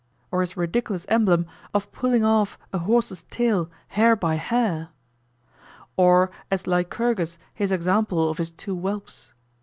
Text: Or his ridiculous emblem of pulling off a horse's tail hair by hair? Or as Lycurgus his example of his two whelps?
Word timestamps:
Or 0.31 0.41
his 0.41 0.57
ridiculous 0.57 1.05
emblem 1.09 1.45
of 1.75 1.91
pulling 1.91 2.23
off 2.23 2.57
a 2.73 2.79
horse's 2.79 3.21
tail 3.29 3.69
hair 3.89 4.15
by 4.15 4.33
hair? 4.33 4.89
Or 5.95 6.31
as 6.49 6.65
Lycurgus 6.65 7.37
his 7.53 7.71
example 7.71 8.27
of 8.27 8.39
his 8.39 8.49
two 8.49 8.75
whelps? 8.75 9.31